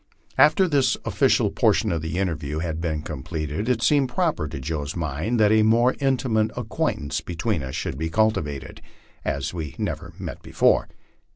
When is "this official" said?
0.67-1.51